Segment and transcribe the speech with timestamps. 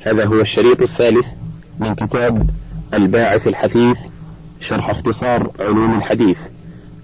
[0.00, 1.26] هذا هو الشريط الثالث
[1.80, 2.50] من كتاب
[2.94, 3.98] الباعث الحثيث
[4.60, 6.38] شرح اختصار علوم الحديث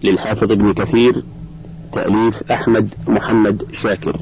[0.05, 1.23] للحافظ ابن كثير
[1.93, 4.17] تأليف أحمد محمد شاكر.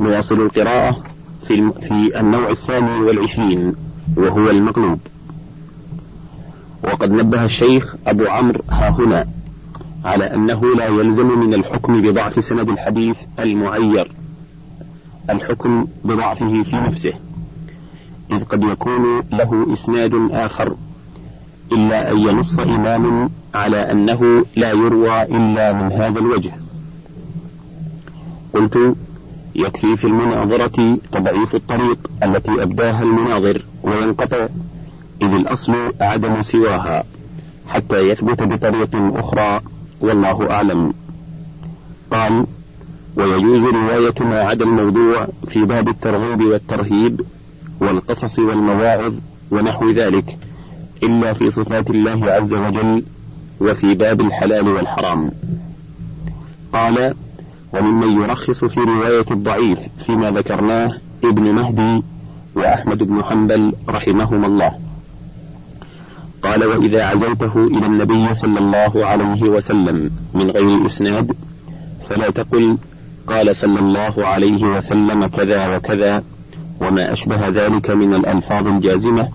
[0.00, 1.02] نواصل القراءة
[1.44, 3.74] في, في النوع الثاني والعشرين
[4.16, 4.98] وهو المقلوب.
[6.84, 9.26] وقد نبه الشيخ أبو عمرو ها هنا
[10.04, 14.12] على أنه لا يلزم من الحكم بضعف سند الحديث المعير.
[15.30, 17.12] الحكم بضعفه في نفسه.
[18.30, 20.74] إذ قد يكون له إسناد آخر
[21.72, 26.52] إلا أن ينص إمام على أنه لا يروى إلا من هذا الوجه.
[28.54, 28.94] قلت
[29.54, 34.46] يكفي في المناظرة تضعيف الطريق التي أبداها المناظر وينقطع
[35.22, 37.04] إذ الأصل عدم سواها
[37.68, 39.60] حتى يثبت بطريق أخرى
[40.00, 40.92] والله أعلم.
[42.10, 42.46] قال
[43.16, 47.20] ويجوز رواية ما عدا الموضوع في باب الترغيب والترهيب
[47.80, 49.12] والقصص والمواعظ
[49.50, 50.38] ونحو ذلك
[51.02, 53.02] إلا في صفات الله عز وجل
[53.60, 55.30] وفي باب الحلال والحرام.
[56.72, 57.14] قال
[57.72, 60.94] وممن يرخص في رواية الضعيف فيما ذكرناه
[61.24, 62.02] ابن مهدي
[62.54, 64.72] وأحمد بن حنبل رحمهما الله.
[66.42, 71.32] قال وإذا عزوته إلى النبي صلى الله عليه وسلم من غير إسناد
[72.08, 72.78] فلا تقل
[73.26, 76.22] قال صلى الله عليه وسلم كذا وكذا
[76.80, 79.28] وما أشبه ذلك من الألفاظ الجازمة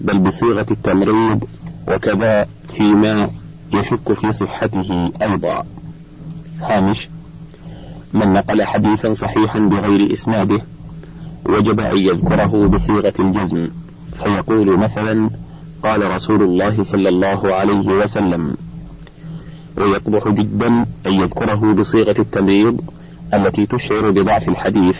[0.00, 1.44] بل بصيغة التمريض
[1.88, 3.28] وكذا فيما
[3.72, 5.64] يشك في صحته أيضا.
[6.60, 7.08] هامش
[8.14, 10.60] من نقل حديثا صحيحا بغير إسناده
[11.46, 13.68] وجب أن يذكره بصيغة الجزم.
[14.22, 15.30] فيقول مثلا
[15.82, 18.56] قال رسول الله صلى الله عليه وسلم
[19.76, 20.66] ويقبح جدا
[21.06, 22.80] أن يذكره بصيغة التمريض
[23.34, 24.96] التي تشعر بضعف الحديث.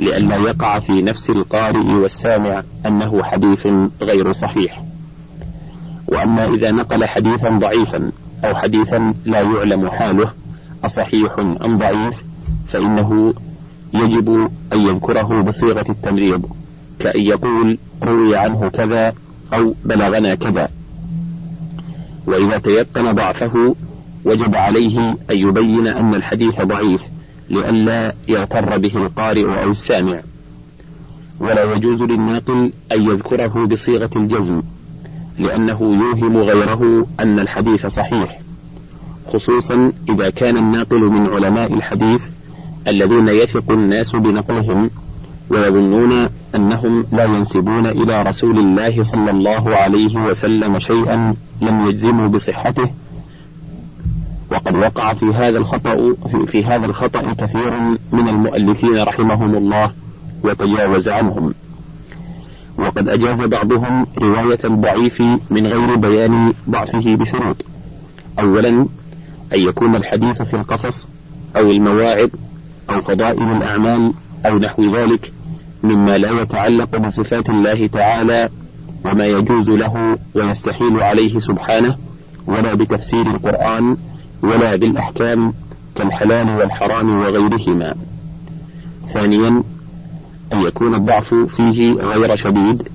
[0.00, 3.66] لئلا يقع في نفس القارئ والسامع أنه حديث
[4.02, 4.82] غير صحيح.
[6.08, 8.12] وأما إذا نقل حديثا ضعيفا
[8.44, 10.32] أو حديثا لا يعلم حاله
[10.84, 12.24] أصحيح أم ضعيف
[12.68, 13.34] فإنه
[13.94, 16.46] يجب أن يذكره بصيغة التمريض
[16.98, 19.12] كأن يقول روي عنه كذا
[19.52, 20.68] أو بلغنا كذا.
[22.26, 23.74] وإذا تيقن ضعفه
[24.24, 27.00] وجب عليه أن يبين أن الحديث ضعيف.
[27.50, 30.20] لئلا يغتر به القارئ أو السامع.
[31.40, 34.62] ولا يجوز للناقل أن يذكره بصيغة الجزم
[35.38, 38.40] لأنه يوهم غيره أن الحديث صحيح
[39.32, 42.20] خصوصا إذا كان الناقل من علماء الحديث
[42.88, 44.90] الذين يثق الناس بنقلهم
[45.50, 52.90] ويظنون أنهم لا ينسبون إلى رسول الله صلى الله عليه وسلم شيئا لم يجزموا بصحته
[54.50, 57.70] وقد وقع في هذا الخطأ في, في هذا الخطأ كثير
[58.12, 59.90] من المؤلفين رحمهم الله
[60.44, 61.54] وتجاوز عنهم
[62.78, 67.56] وقد أجاز بعضهم رواية الضعيف من غير بيان ضعفه بشروط.
[68.38, 68.68] أولا
[69.54, 71.06] أن يكون الحديث في القصص
[71.56, 72.28] أو المواعظ
[72.90, 74.12] أو فضائل الأعمال
[74.46, 75.32] أو نحو ذلك
[75.82, 78.48] مما لا يتعلق بصفات الله تعالى
[79.04, 81.96] وما يجوز له ويستحيل عليه سبحانه
[82.46, 83.96] ولا بتفسير القرآن
[84.42, 85.52] ولا بالأحكام
[85.94, 87.94] كالحلال والحرام وغيرهما.
[89.14, 89.62] ثانيا
[90.52, 92.88] أن يكون الضعف فيه غير شديد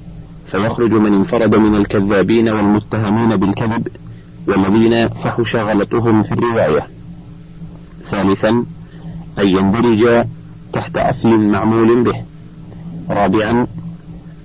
[0.47, 3.87] فيخرج من انفرد من الكذابين والمتهمين بالكذب
[4.47, 6.87] والذين فحش غلطهم في الرواية.
[8.11, 8.49] ثالثا
[9.39, 10.25] أن يندرج
[10.73, 12.21] تحت أصل معمول به.
[13.09, 13.67] رابعا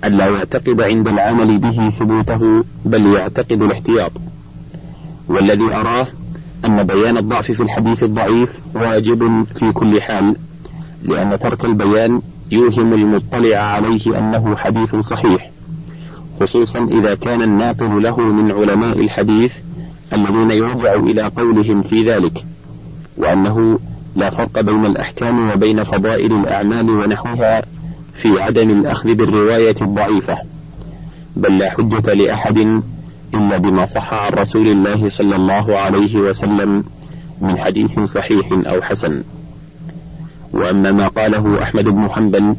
[0.03, 4.11] أن لا يعتقد عند العمل به ثبوته بل يعتقد الاحتياط.
[5.27, 6.07] والذي أراه
[6.65, 10.35] أن بيان الضعف في الحديث الضعيف واجب في كل حال
[11.03, 15.51] لأن ترك البيان يوهم المطلع عليه أنه حديث صحيح
[16.39, 19.53] خصوصا إذا كان الناقل له من علماء الحديث
[20.13, 22.45] الذين يرجع إلى قولهم في ذلك
[23.17, 23.79] وأنه
[24.15, 27.61] لا فرق بين الأحكام وبين فضائل الأعمال ونحوها
[28.13, 30.37] في عدم الأخذ بالرواية الضعيفة
[31.35, 32.81] بل لا حجة لأحد
[33.33, 36.83] إلا بما صح عن رسول الله صلى الله عليه وسلم
[37.41, 39.23] من حديث صحيح أو حسن.
[40.53, 42.55] وأما ما قاله أحمد بن حنبل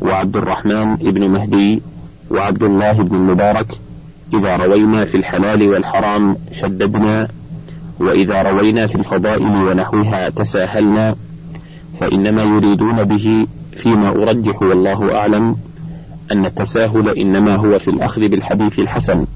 [0.00, 1.82] وعبد الرحمن بن مهدي
[2.30, 3.78] وعبد الله بن المبارك
[4.34, 7.28] إذا روينا في الحلال والحرام شددنا
[8.00, 11.16] وإذا روينا في الفضائل ونحوها تساهلنا
[12.00, 15.56] فإنما يريدون به فيما أرجح والله أعلم
[16.32, 19.26] أن التساهل إنما هو في الأخذ بالحديث الحسن.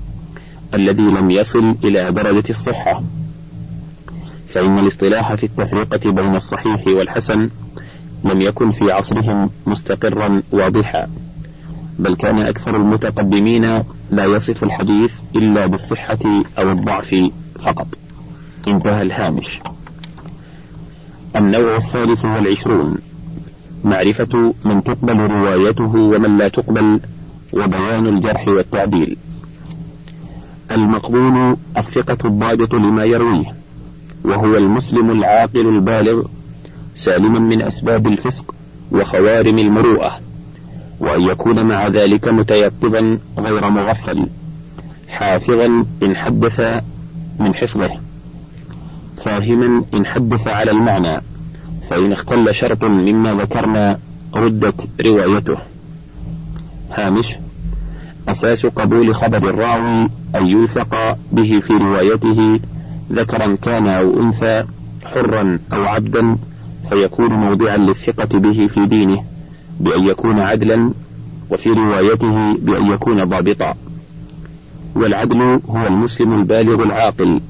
[0.74, 3.02] الذي لم يصل إلى درجة الصحة.
[4.48, 7.48] فإن الاصطلاح في التفرقة بين الصحيح والحسن
[8.24, 11.08] لم يكن في عصرهم مستقرا واضحا
[11.98, 16.18] بل كان أكثر المتقدمين لا يصف الحديث إلا بالصحة
[16.58, 17.30] أو الضعف
[17.60, 17.86] فقط.
[18.68, 19.60] انتهى الهامش.
[21.36, 22.96] النوع الثالث والعشرون.
[23.84, 27.00] معرفة من تقبل روايته ومن لا تقبل
[27.52, 29.16] وبيان الجرح والتعديل.
[30.74, 33.54] المقبول الثقة الضابط لما يرويه
[34.24, 36.22] وهو المسلم العاقل البالغ
[36.94, 38.54] سالما من أسباب الفسق
[38.92, 40.20] وخوارم المروءة
[41.00, 44.26] وأن يكون مع ذلك متيقظا غير مغفل
[45.08, 46.60] حافظا إن حدث
[47.38, 47.90] من حفظه.
[49.24, 51.20] فاهما إن حدث على المعنى
[51.90, 53.98] فإن اختل شرط مما ذكرنا
[54.34, 55.56] ردت روايته.
[56.92, 57.36] هامش
[58.28, 62.60] أساس قبول خبر الراوي أن يوثق به في روايته
[63.12, 64.64] ذكرا كان أو أنثى
[65.04, 66.36] حرا أو عبدا
[66.88, 69.24] فيكون موضعا للثقة به في دينه
[69.80, 70.90] بأن يكون عدلا
[71.50, 73.74] وفي روايته بأن يكون ضابطا.
[74.94, 77.40] والعدل هو المسلم البالغ العاقل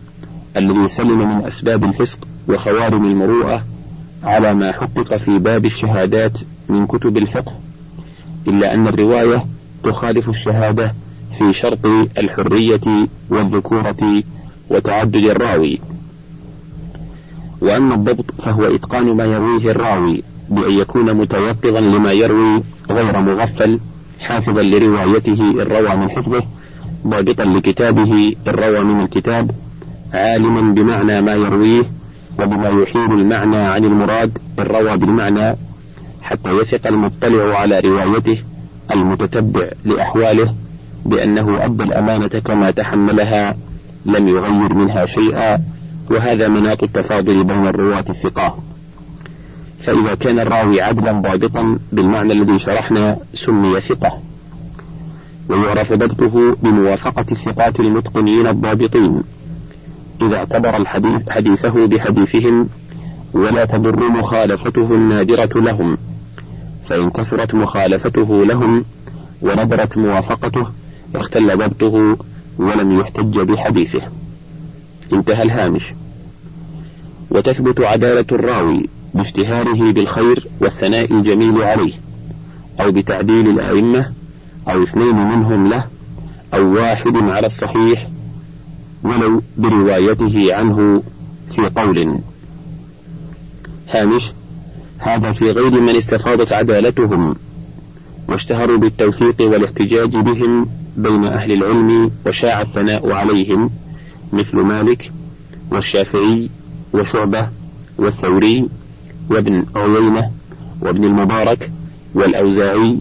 [0.57, 3.65] الذي سلم من أسباب الفسق وخوارم المروءة
[4.25, 6.39] على ما حقق في باب الشهادات
[6.69, 7.53] من كتب الفقه
[8.47, 9.47] إلا أن الرواية
[9.85, 10.95] تخالف الشهادة
[11.39, 11.87] في شرط
[12.19, 14.23] الحرية والذكورة
[14.71, 15.81] وتعدد الراوي.
[17.61, 23.81] وأما الضبط فهو إتقان ما يرويه الراوي بأن يكون متيقظا لما يروي غير مغفل
[24.21, 26.43] حافظا لروايته إن روى من حفظه
[27.07, 29.51] ضابطا لكتابه إن روى من الكتاب
[30.13, 31.83] عالما بمعنى ما يرويه
[32.39, 35.57] وبما يحيل المعنى عن المراد إن روى بالمعنى
[36.23, 38.43] حتى يثق المطلع على روايته
[38.93, 40.55] المتتبع لأحواله.
[41.05, 43.57] بأنه أدى الأمانة كما تحملها
[44.07, 45.59] لم يغير منها شيئا
[46.11, 48.55] وهذا مناط التفاضل بين الرواة الثقات
[49.85, 54.19] فإذا كان الراوي عدلا ضابطا بالمعنى الذي شرحنا سمي ثقة.
[55.49, 59.23] ويعرف ضبطه بموافقة الثقات المتقنين الضابطين.
[60.23, 62.69] إذا اعتبر الحديث حديثه بحديثهم
[63.35, 65.99] ولا تضر مخالفته النادرة لهم.
[66.89, 68.85] فإن كثرت مخالفته لهم
[69.43, 70.67] وندرت موافقته
[71.15, 72.17] اختل ضبطه
[72.59, 74.03] ولم يحتج بحديثه.
[75.13, 75.95] انتهى الهامش.
[77.31, 81.93] وتثبت عدالة الراوي باشتهاره بالخير والثناء الجميل عليه
[82.81, 84.13] أو بتعديل الأئمة
[84.69, 85.85] أو اثنين منهم له
[86.55, 88.09] أو واحد على الصحيح
[89.03, 91.03] ولو بروايته عنه
[91.55, 92.19] في قول.
[93.91, 94.33] هامش
[94.99, 97.37] هذا في غير من استفاضت عدالتهم.
[98.29, 100.67] واشتهروا بالتوثيق والاحتجاج بهم
[100.97, 103.71] بين أهل العلم وشاع الثناء عليهم
[104.33, 105.13] مثل مالك
[105.71, 106.51] والشافعي
[106.93, 107.49] وشعبة
[107.99, 108.69] والثوري
[109.31, 110.31] وابن عيينة
[110.81, 111.71] وابن المبارك
[112.15, 112.99] والأوزاعي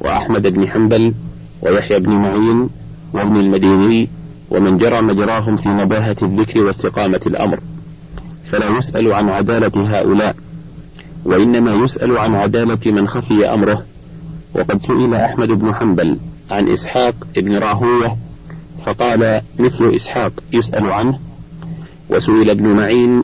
[0.00, 1.14] وأحمد بن حنبل
[1.62, 2.68] ويحيى بن معين
[3.12, 4.08] وابن المديني
[4.50, 7.60] ومن جرى مجراهم في نباهة الذكر واستقامة الأمر.
[8.50, 10.36] فلا يسأل عن عدالة هؤلاء
[11.24, 13.84] وإنما يسأل عن عدالة من خفي أمره.
[14.54, 16.16] وقد سئل أحمد بن حنبل
[16.50, 18.16] عن إسحاق بن راهوية
[18.86, 21.18] فقال مثل إسحاق يسأل عنه.
[22.10, 23.22] وسئل ابن معين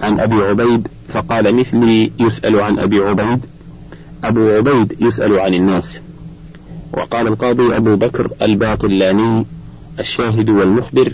[0.00, 3.40] عن أبي عبيد فقال مثلي يسأل عن أبي عبيد
[4.24, 5.98] أبو عبيد يسأل عن الناس.
[6.92, 9.46] وقال القاضي أبو بكر الباطلاني
[9.98, 11.12] الشاهد والمخبر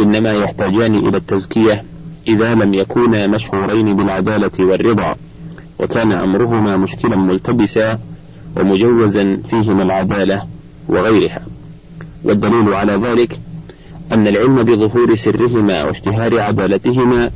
[0.00, 1.84] إنما يحتاجان إلى التزكية
[2.28, 5.16] إذا لم يكونا مشهورين بالعدالة والرضا
[5.78, 7.98] وكان أمرهما مشكلا ملتبسا
[8.56, 10.46] ومجوزا فيهما العدالة
[10.88, 11.40] وغيرها.
[12.24, 13.38] والدليل على ذلك
[14.12, 17.30] أن العلم بظهور سرهما واشتهار عدالتهما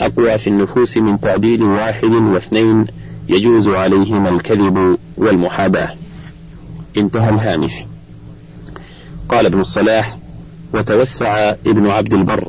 [0.00, 2.86] أقوى في النفوس من تعديل واحد واثنين
[3.28, 5.88] يجوز عليهما الكذب والمحاباة.
[6.96, 7.72] انتهى الهامش.
[9.28, 10.18] قال ابن الصلاح
[10.74, 12.48] وتوسع ابن عبد البر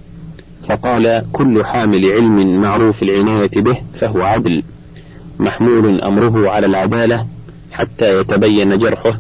[0.70, 4.64] فقال كل حامل علم معروف العناية به فهو عدل
[5.40, 7.26] محمول أمره على العدالة
[7.76, 9.20] حتى يتبين جرحه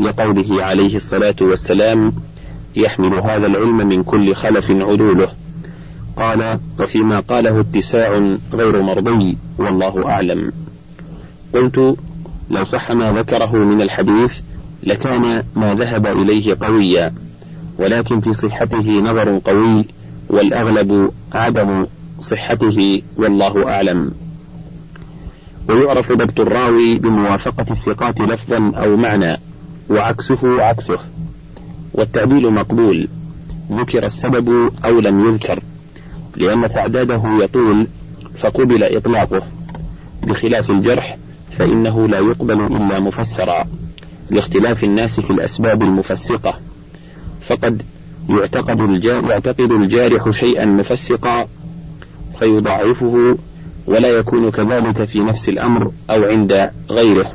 [0.00, 2.12] لقوله عليه الصلاة والسلام
[2.76, 5.28] يحمل هذا العلم من كل خلف عدوله.
[6.16, 10.52] قال وفيما قاله اتساع غير مرضي والله أعلم.
[11.54, 11.96] قلت
[12.50, 14.32] لو صح ما ذكره من الحديث
[14.82, 17.14] لكان ما ذهب إليه قويا
[17.78, 19.84] ولكن في صحته نظر قوي
[20.28, 21.86] والأغلب عدم
[22.20, 24.25] صحته والله أعلم.
[25.68, 29.40] ويعرف ضبط الراوي بموافقة الثقات لفظا أو معنى
[29.90, 30.98] وعكسه عكسه.
[31.92, 33.08] والتعديل مقبول.
[33.72, 35.62] ذكر السبب أو لم يذكر.
[36.36, 37.86] لأن تعداده يطول
[38.38, 39.42] فقبل إطلاقه.
[40.22, 41.16] بخلاف الجرح
[41.58, 43.64] فإنه لا يقبل إلا مفسرا.
[44.30, 46.60] لاختلاف الناس في الأسباب المفسقة.
[47.42, 47.82] فقد
[48.28, 51.48] يعتقد يعتقد الجارح شيئا مفسقا
[52.38, 53.38] فيضعفه
[53.86, 57.32] ولا يكون كذلك في نفس الأمر أو عند غيره.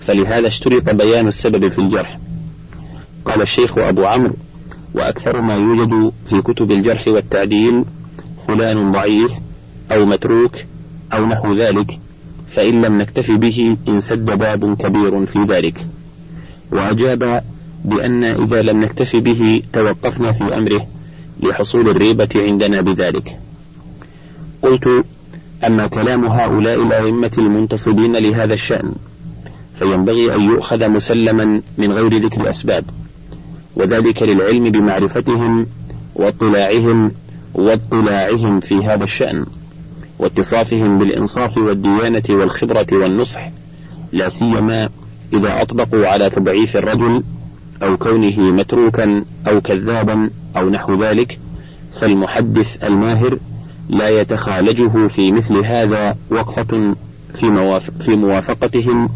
[0.00, 2.18] فلهذا اشترط بيان السبب في الجرح.
[3.24, 4.34] قال الشيخ أبو عمرو
[4.94, 7.84] وأكثر ما يوجد في كتب الجرح والتعديل
[8.48, 9.32] فلان ضعيف
[9.92, 10.56] أو متروك
[11.12, 11.98] أو نحو ذلك
[12.50, 15.86] فإن لم نكتف به انسد باب كبير في ذلك.
[16.72, 17.42] وأجاب
[17.84, 20.86] بأن إذا لم نكتف به توقفنا في أمره
[21.42, 23.38] لحصول الريبة عندنا بذلك.
[24.62, 25.04] قلت
[25.66, 28.92] أما كلام هؤلاء الأئمة المنتصبين لهذا الشأن
[29.78, 32.84] فينبغي أن يؤخذ مسلما من غير ذكر أسباب
[33.76, 35.66] وذلك للعلم بمعرفتهم
[36.14, 37.12] واطلاعهم
[37.54, 39.46] واطلاعهم في هذا الشأن
[40.18, 43.50] واتصافهم بالإنصاف والديانة والخبرة والنصح
[44.12, 44.88] لا سيما
[45.32, 47.22] إذا أطبقوا على تضعيف الرجل
[47.82, 51.38] أو كونه متروكا أو كذابا أو نحو ذلك
[52.00, 53.38] فالمحدث الماهر
[53.90, 56.94] لا يتخالجه في مثل هذا وقفة
[57.34, 59.08] في, موافق في موافقتهم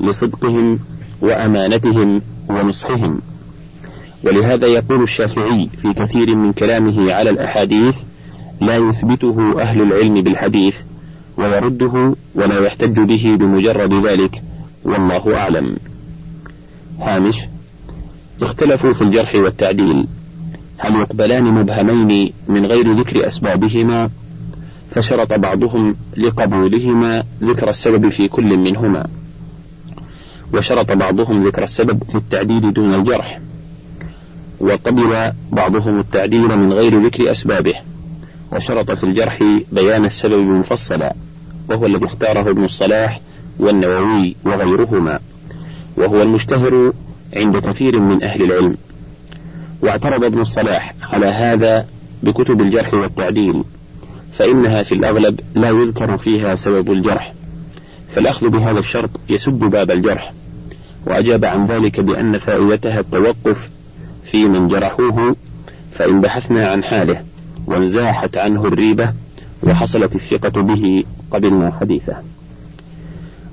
[0.00, 0.78] لصدقهم
[1.20, 3.20] وأمانتهم ونصحهم.
[4.24, 7.96] ولهذا يقول الشافعي في كثير من كلامه على الأحاديث
[8.60, 10.76] لا يثبته أهل العلم بالحديث
[11.36, 14.42] ويرده ولا يحتج به بمجرد ذلك
[14.84, 15.76] والله أعلم.
[17.00, 17.40] هامش
[18.42, 20.06] اختلفوا في الجرح والتعديل.
[20.78, 24.10] هل يقبلان مبهمين من غير ذكر أسبابهما
[24.94, 29.06] فشرط بعضهم لقبولهما ذكر السبب في كل منهما.
[30.54, 33.40] وشرط بعضهم ذكر السبب في التعديل دون الجرح.
[34.60, 37.74] وقبل بعضهم التعديل من غير ذكر أسبابه.
[38.52, 39.38] وشرط في الجرح
[39.72, 41.14] بيان السبب مفصلا
[41.68, 43.20] وهو الذي اختاره ابن الصلاح
[43.58, 45.18] والنووي وغيرهما.
[45.96, 46.92] وهو المشتهر
[47.36, 48.76] عند كثير من أهل العلم.
[49.82, 51.86] واعترض ابن الصلاح على هذا
[52.22, 53.64] بكتب الجرح والتعديل.
[54.32, 57.32] فإنها في الأغلب لا يذكر فيها سبب الجرح.
[58.10, 60.32] فالأخذ بهذا الشرط يسد باب الجرح
[61.06, 63.70] وأجاب عن ذلك بأن فائدتها التوقف
[64.24, 65.36] في من جرحوه
[65.92, 67.22] فإن بحثنا عن حاله
[67.66, 69.12] وانزاحت عنه الريبة
[69.62, 72.16] وحصلت الثقة به قبلنا حديثه.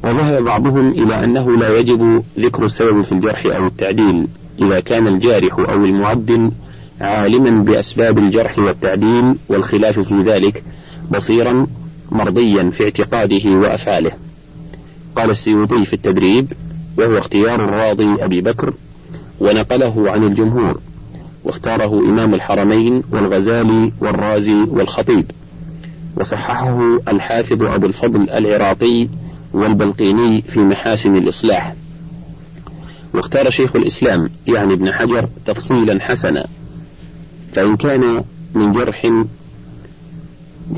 [0.03, 4.27] وذهب بعضهم إلى أنه لا يجب ذكر السبب في الجرح أو التعديل
[4.61, 6.51] إذا كان الجارح أو المعدل
[7.01, 10.63] عالما بأسباب الجرح والتعديل والخلاف في ذلك
[11.11, 11.67] بصيرا
[12.11, 14.11] مرضيا في اعتقاده وأفعاله.
[15.15, 16.53] قال السيوطي في التدريب
[16.97, 18.73] وهو اختيار الراضي أبي بكر
[19.39, 20.79] ونقله عن الجمهور
[21.43, 25.31] واختاره إمام الحرمين والغزالي والرازي والخطيب.
[26.15, 29.07] وصححه الحافظ أبو الفضل العراقي
[29.53, 31.73] والبلقيني في محاسن الإصلاح.
[33.13, 36.45] واختار شيخ الإسلام يعني ابن حجر تفصيلا حسنا.
[37.53, 38.23] فإن كان
[38.55, 39.11] من جرح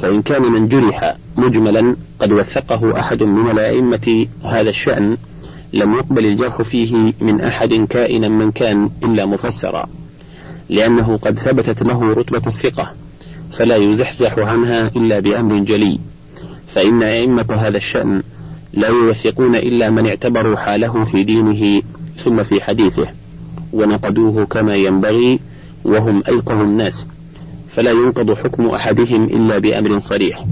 [0.02, 5.18] فإن كان من جرح مجملا قد وثقه أحد من الأئمة هذا الشأن
[5.74, 9.86] لم يقبل الجرح فيه من أحد كائنا من كان إلا مفسرا
[10.70, 12.94] لأنه قد ثبتت له رتبة الثقة
[13.54, 16.00] فلا يزحزح عنها إلا بأمر جلي.
[16.68, 18.24] فإن أئمة هذا الشأن
[18.74, 21.82] لا يوثقون إلا من اعتبروا حاله في دينه
[22.18, 23.08] ثم في حديثه
[23.74, 25.40] ونقدوه كما ينبغي
[25.84, 27.06] وهم أيقظ الناس
[27.70, 30.46] فلا ينقض حكم أحدهم إلا بأمر صريح.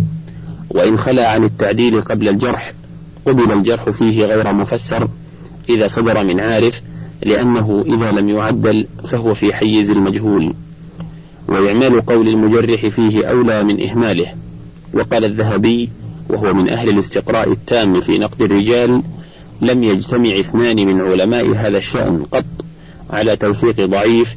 [0.70, 2.74] وإن خلا عن التعديل قبل الجرح
[3.26, 5.08] قبل الجرح فيه غير مفسر
[5.70, 6.82] إذا صدر من عارف
[7.24, 10.54] لأنه إذا لم يعدل فهو في حيز المجهول.
[11.48, 14.28] وإعمال قول المجرح فيه أولى من إهماله.
[14.94, 15.90] وقال الذهبي
[16.30, 19.04] وهو من أهل الاستقراء التام في نقد الرجال
[19.62, 22.46] لم يجتمع اثنان من علماء هذا الشأن قط
[23.10, 24.36] على توثيق ضعيف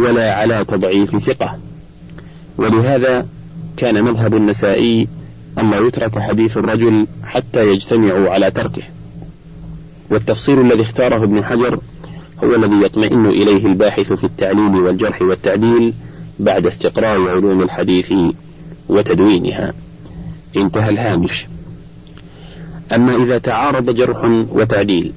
[0.00, 1.58] ولا على تضعيف ثقة.
[2.58, 3.26] ولهذا
[3.76, 5.08] كان مذهب النسائي
[5.58, 8.82] أن لا يترك حديث الرجل حتى يجتمعوا على تركه.
[10.10, 11.78] والتفصيل الذي اختاره ابن حجر
[12.44, 15.92] هو الذي يطمئن إليه الباحث في التعليل والجرح والتعديل
[16.38, 18.12] بعد استقراء علوم الحديث
[18.88, 19.72] وتدوينها.
[20.56, 21.46] انتهى الهامش.
[22.94, 25.12] أما إذا تعارض جرح وتعديل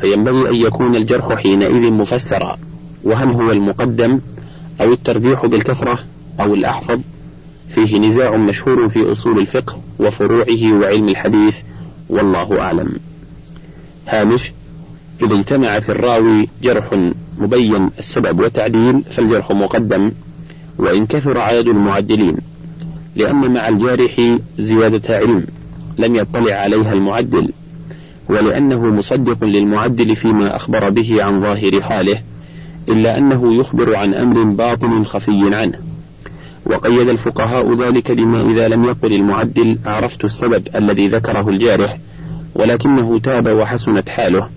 [0.00, 2.58] فينبغي أن يكون الجرح حينئذ مفسرا.
[3.04, 4.20] وهل هو المقدم
[4.80, 5.98] أو الترجيح بالكثرة
[6.40, 7.00] أو الأحفظ؟
[7.68, 11.56] فيه نزاع مشهور في أصول الفقه وفروعه وعلم الحديث
[12.08, 12.92] والله أعلم.
[14.08, 14.52] هامش
[15.22, 20.12] إذا اجتمع في الراوي جرح مبين السبب وتعديل فالجرح مقدم
[20.78, 22.36] وإن كثر عدد المعدلين
[23.16, 25.46] لأن مع الجارح زيادة علم
[25.98, 27.50] لم يطلع عليها المعدل
[28.28, 32.22] ولأنه مصدق للمعدل فيما أخبر به عن ظاهر حاله.
[32.88, 35.78] إلا أنه يخبر عن أمر باطن خفي عنه.
[36.66, 41.98] وقيد الفقهاء ذلك بما إذا لم يقل المعدل عرفت السبب الذي ذكره الجارح
[42.54, 44.48] ولكنه تاب وحسنت حاله.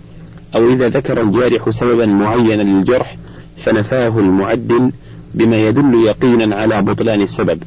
[0.55, 3.17] أو إذا ذكر الجارح سببا معينا للجرح
[3.57, 4.91] فنفاه المعدل
[5.33, 7.63] بما يدل يقينا على بطلان السبب.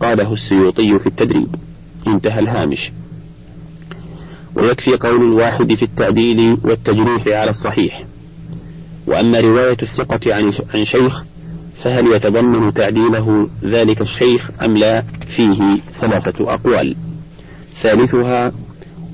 [0.00, 1.54] قاله السيوطي في التدريب.
[2.06, 2.92] انتهى الهامش.
[4.54, 8.04] ويكفي قول الواحد في التعديل والتجريح على الصحيح.
[9.08, 10.34] وأما رواية الثقة
[10.74, 11.22] عن شيخ
[11.76, 15.04] فهل يتضمن تعديله ذلك الشيخ أم لا؟
[15.36, 16.96] فيه ثلاثة أقوال.
[17.82, 18.52] ثالثها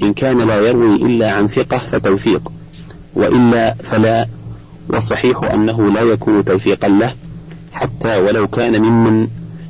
[0.03, 2.53] إن كان لا يروي إلا عن ثقة فتوثيق
[3.15, 4.29] وإلا فلا
[4.89, 7.15] والصحيح أنه لا يكون توثيقا له
[7.73, 9.29] حتى ولو كان ممن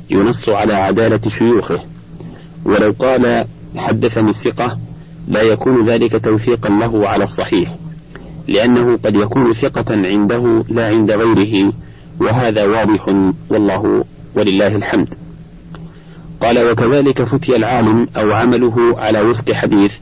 [0.09, 1.79] ينص على عدالة شيوخه.
[2.65, 4.77] ولو قال حدثني الثقة
[5.27, 7.75] لا يكون ذلك توثيقا له على الصحيح.
[8.47, 11.73] لأنه قد يكون ثقة عنده لا عند غيره
[12.19, 13.15] وهذا واضح
[13.49, 15.13] والله ولله الحمد.
[16.41, 19.93] قال وكذلك فتي العالم أو عمله على وفق حديث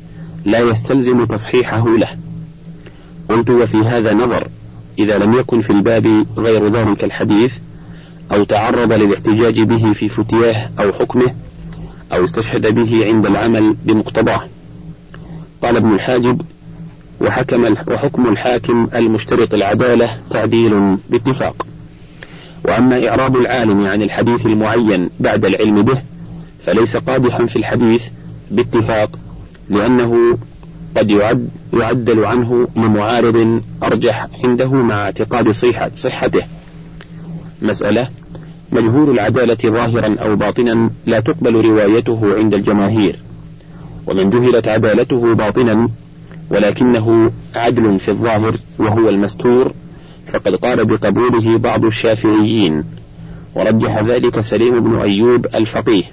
[0.45, 2.07] لا يستلزم تصحيحه له.
[3.29, 4.47] قلت وفي هذا نظر
[4.99, 7.53] إذا لم يكن في الباب غير ذلك الحديث
[8.31, 11.35] أو تعرض للاحتجاج به في فتياه أو حكمه
[12.13, 14.47] أو استشهد به عند العمل بمقتضاه.
[15.63, 16.41] قال ابن الحاجب
[17.23, 21.65] وحكم وحكم الحاكم المشترط العدالة تعديل باتفاق.
[22.65, 26.01] وأما إعراب العالم عن الحديث المعين بعد العلم به
[26.63, 28.03] فليس قادحا في الحديث
[28.51, 29.19] باتفاق
[29.69, 30.37] لأنه
[30.97, 36.41] قد يعد يعدل عنه لمعارض أرجح عنده مع اعتقاد صحة صحته.
[37.61, 38.07] مسألة
[38.71, 43.15] مجهول العدالة ظاهرا أو باطنا لا تقبل روايته عند الجماهير.
[44.07, 45.89] ومن جهلت عدالته باطنا
[46.49, 49.71] ولكنه عدل في الظاهر وهو المستور
[50.27, 52.83] فقد قال بقبوله بعض الشافعيين.
[53.55, 56.03] ورجح ذلك سليم بن أيوب الفقيه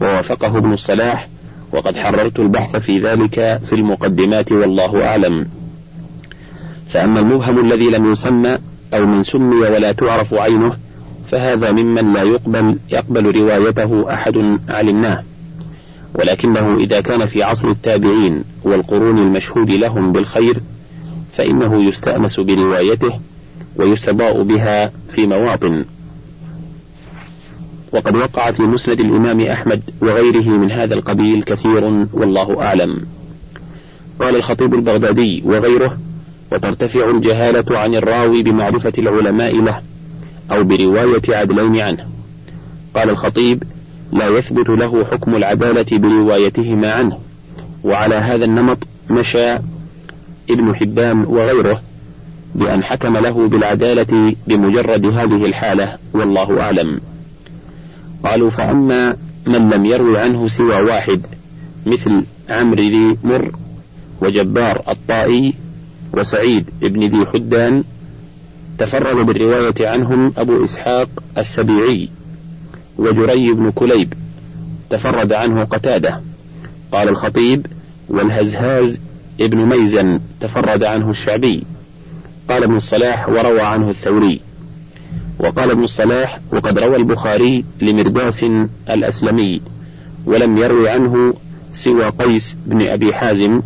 [0.00, 1.28] ووافقه ابن الصلاح
[1.72, 5.48] وقد حررت البحث في ذلك في المقدمات والله أعلم.
[6.88, 8.58] فأما المبهم الذي لم يسمى
[8.94, 10.76] أو من سمي ولا تعرف عينه
[11.28, 15.24] فهذا ممن لا يقبل يقبل روايته أحد علمناه.
[16.14, 20.60] ولكنه إذا كان في عصر التابعين والقرون المشهود لهم بالخير
[21.32, 23.20] فإنه يستأنس بروايته
[23.76, 25.84] ويستضاء بها في مواطن.
[27.92, 33.06] وقد وقع في مسند الإمام أحمد وغيره من هذا القبيل كثير والله أعلم.
[34.20, 35.98] قال الخطيب البغدادي وغيره
[36.52, 39.82] وترتفع الجهالة عن الراوي بمعرفة العلماء له
[40.50, 42.06] أو برواية عدلين عنه
[42.94, 43.62] قال الخطيب
[44.12, 47.18] لا يثبت له حكم العدالة بروايتهما عنه.
[47.84, 48.78] وعلى هذا النمط
[49.10, 49.54] مشى
[50.50, 51.82] ابن حبان وغيره
[52.54, 57.00] بأن حكم له بالعدالة بمجرد هذه الحالة والله أعلم.
[58.24, 59.16] قالوا فأما
[59.46, 61.20] من لم يروي عنه سوى واحد
[61.86, 63.52] مثل عمرو ذي مر
[64.20, 65.54] وجبار الطائي
[66.12, 67.84] وسعيد بن ذي حدان
[68.78, 72.08] تفرد بالرواية عنهم أبو إسحاق السبيعي.
[72.98, 74.14] وجري بن كليب
[74.90, 76.20] تفرد عنه قتادة.
[76.92, 77.66] قال الخطيب
[78.08, 78.98] والهزهاز
[79.40, 81.64] ابن ميزن تفرد عنه الشعبي.
[82.48, 84.40] قال ابن الصلاح وروى عنه الثوري.
[85.38, 88.44] وقال ابن الصلاح وقد روى البخاري لمرداس
[88.90, 89.60] الأسلمي
[90.26, 91.34] ولم يروي عنه
[91.74, 93.62] سوى قيس بن أبي حازم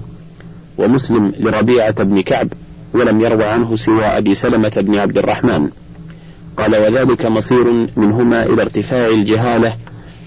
[0.78, 2.48] ومسلم لربيعة بن كعب
[2.94, 5.70] ولم يروى عنه سوى أبي سلمة بن عبد الرحمن.
[6.56, 9.76] قال وذلك مصير منهما إلى ارتفاع الجهالة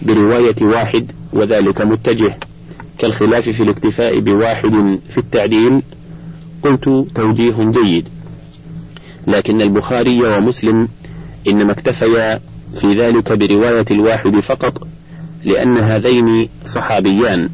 [0.02, 2.38] برواية واحد وذلك متجه
[2.98, 5.82] كالخلاف في الاكتفاء بواحد في التعديل.
[6.64, 8.08] قلت توجيه جيد.
[9.28, 10.88] لكن البخاري ومسلم
[11.50, 12.40] إنما اكتفيا
[12.80, 14.88] في ذلك برواية الواحد فقط
[15.44, 17.50] لأن هذين صحابيان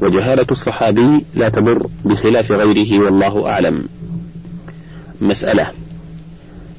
[0.00, 3.84] وجهالة الصحابي لا تضر بخلاف غيره والله أعلم.
[5.20, 5.70] مسألة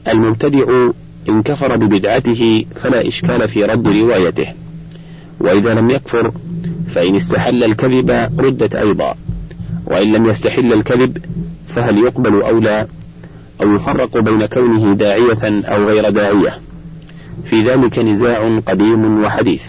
[0.08, 0.89] المبتدع
[1.30, 4.48] إن كفر ببدعته فلا إشكال في رد روايته.
[5.39, 6.32] وإذا لم يكفر
[6.96, 9.15] فإن استحل الكذب ردت أيضا.
[9.86, 11.18] وإن لم يستحل الكذب
[11.68, 12.88] فهل يقبل أو لا؟
[13.62, 16.60] أو يفرق بين كونه داعية أو غير داعية.
[17.46, 19.63] في ذلك نزاع قديم وحديث.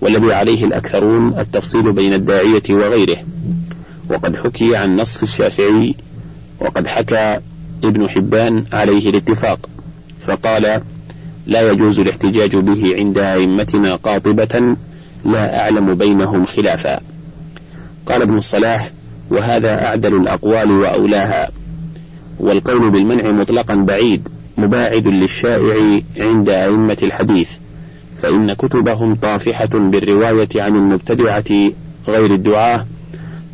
[0.00, 3.16] والذي عليه الأكثرون التفصيل بين الداعية وغيره.
[4.10, 5.94] وقد حكي عن نص الشافعي
[6.60, 7.38] وقد حكى
[7.84, 9.68] ابن حبان عليه الاتفاق.
[10.26, 10.80] فقال
[11.46, 14.76] لا يجوز الاحتجاج به عند أئمتنا قاطبة
[15.24, 17.00] لا أعلم بينهم خلافا.
[18.06, 18.90] قال ابن الصلاح
[19.30, 21.50] وهذا أعدل الأقوال وأولاها.
[22.40, 27.50] والقول بالمنع مطلقا بعيد مباعد للشائع عند أئمة الحديث
[28.22, 31.70] فإن كتبهم طافحة بالرواية عن المبتدعة
[32.08, 32.86] غير الدعاة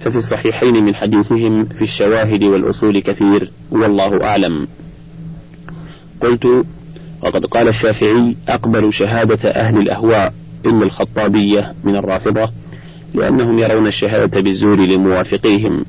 [0.00, 4.68] ففي الصحيحين من حديثهم في الشواهد والأصول كثير والله أعلم.
[6.22, 6.64] قلت
[7.22, 10.32] وقد قال الشافعي أقبل شهادة أهل الأهواء
[10.66, 12.50] إلا الخطابية من الرافضة
[13.14, 15.84] لأنهم يرون الشهادة بالزور لموافقيهم.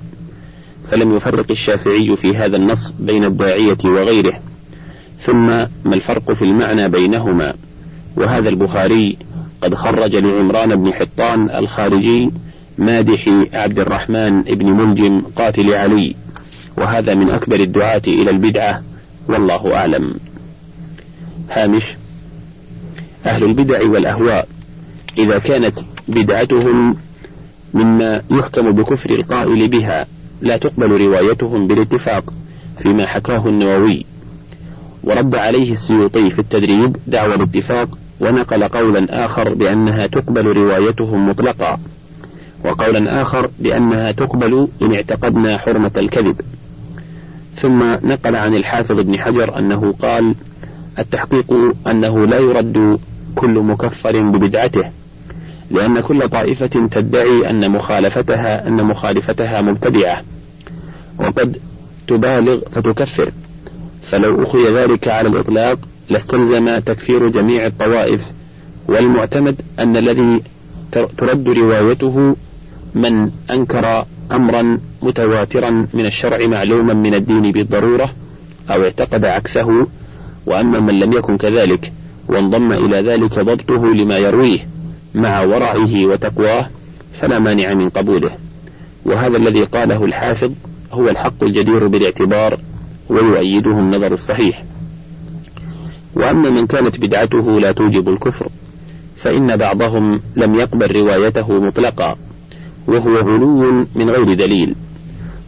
[0.91, 4.39] فلم يفرق الشافعي في هذا النص بين الداعية وغيره.
[5.19, 5.46] ثم
[5.86, 7.54] ما الفرق في المعنى بينهما؟
[8.15, 9.17] وهذا البخاري
[9.62, 12.32] قد خرج لعمران بن حطان الخارجي
[12.78, 16.15] مادح عبد الرحمن بن ملجم قاتل علي.
[16.78, 18.82] وهذا من أكبر الدعاة إلى البدعة.
[19.27, 20.13] والله أعلم.
[21.49, 21.95] هامش
[23.25, 24.47] أهل البدع والأهواء
[25.17, 26.95] إذا كانت بدعتهم
[27.73, 30.07] مما يحكم بكفر القائل بها
[30.41, 32.33] لا تقبل روايتهم بالاتفاق
[32.79, 34.05] فيما حكاه النووي.
[35.03, 41.79] ورد عليه السيوطي في التدريب دعوى الاتفاق ونقل قولا آخر بأنها تقبل روايتهم مطلقا
[42.65, 46.41] وقولا آخر بأنها تقبل إن اعتقدنا حرمة الكذب.
[47.63, 50.36] ثم نقل عن الحافظ ابن حجر أنه قال
[50.99, 51.54] التحقيق
[51.88, 52.99] أنه لا يرد
[53.36, 54.91] كل مكفر ببدعته
[55.71, 60.21] لأن كل طائفة تدعي أن مخالفتها أن مخالفتها مبتدعة
[61.19, 61.58] وقد
[62.08, 63.32] تبالغ فتكفر.
[64.04, 68.32] فلو أخذ ذلك على الإطلاق لاستلزم تكفير جميع الطوائف
[68.88, 70.41] والمعتمد أن الذي
[70.91, 72.36] ترد روايته
[72.95, 78.13] من أنكر أمرا متواترا من الشرع معلوما من الدين بالضرورة
[78.69, 79.88] أو اعتقد عكسه
[80.46, 81.91] وأما من لم يكن كذلك
[82.28, 84.67] وانضم إلى ذلك ضبطه لما يرويه
[85.15, 86.69] مع ورعه وتقواه
[87.22, 88.32] فلا مانع من قبوله.
[89.06, 90.52] وهذا الذي قاله الحافظ
[90.91, 92.60] هو الحق الجدير بالاعتبار
[93.10, 94.63] ويؤيده النظر الصحيح.
[96.15, 98.48] وأما من كانت بدعته لا توجب الكفر
[99.17, 102.15] فإن بعضهم لم يقبل روايته مطلقا.
[102.88, 104.76] وهو غلو من غير دليل.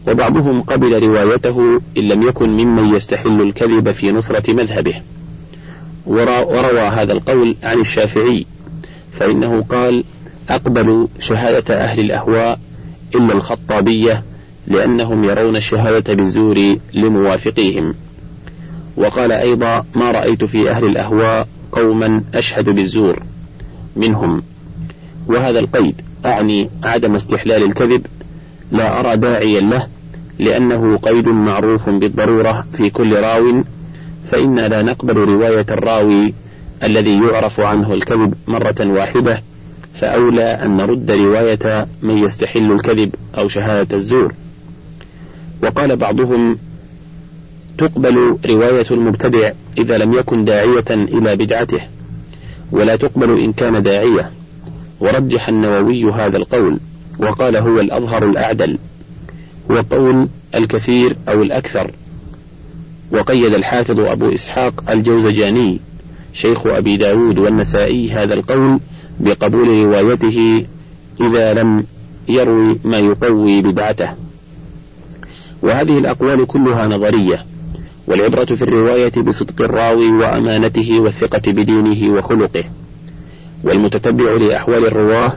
[0.07, 4.93] وبعضهم قبل روايته إن لم يكن ممن يستحل الكذب في نصرة مذهبه.
[6.05, 8.45] وروى هذا القول عن الشافعي
[9.13, 10.03] فإنه قال
[10.49, 12.59] أقبل شهادة أهل الأهواء
[13.15, 14.23] إلا الخطابية
[14.67, 17.93] لأنهم يرون الشهادة بالزور لموافقيهم.
[18.97, 23.23] وقال أيضا ما رأيت في أهل الأهواء قوما أشهد بالزور
[23.95, 24.43] منهم.
[25.27, 28.05] وهذا القيد أعني عدم استحلال الكذب
[28.71, 29.87] لا أرى داعيا له
[30.39, 33.63] لأنه قيد معروف بالضرورة في كل راو
[34.25, 36.33] فإنا لا نقبل رواية الراوي
[36.83, 39.43] الذي يعرف عنه الكذب مرة واحدة
[39.93, 44.33] فأولى أن نرد رواية من يستحل الكذب أو شهادة الزور.
[45.63, 46.57] وقال بعضهم
[47.77, 51.81] تقبل رواية المبتدع إذا لم يكن داعية إلى بدعته
[52.71, 54.31] ولا تقبل إن كان داعية.
[54.99, 56.79] ورجح النووي هذا القول
[57.19, 58.77] وقال هو الأظهر الأعدل
[59.71, 61.91] هو القول الكثير أو الأكثر.
[63.11, 65.79] وقيد الحافظ أبو إسحاق الجوزجاني
[66.33, 68.79] شيخ أبي داود والنسائي هذا القول
[69.19, 70.65] بقبول روايته
[71.21, 71.83] إذا لم
[72.27, 74.09] يروي ما يقوي بدعته.
[75.61, 77.45] وهذه الأقوال كلها نظرية
[78.07, 82.63] والعبرة في الرواية بصدق الراوي وأمانته والثقة بدينه وخلقه.
[83.63, 85.33] والمتتبع لأحوال الرواة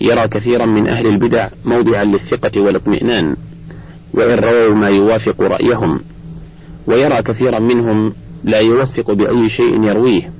[0.00, 3.36] يرى كثيرا من أهل البدع موضعا للثقة والاطمئنان
[4.14, 6.00] وإن رووا ما يوافق رأيهم
[6.86, 8.12] ويرى كثيرا منهم
[8.44, 10.32] لا يوثق بأي شيء يرويه